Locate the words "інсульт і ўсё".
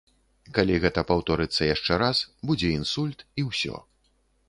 2.81-3.75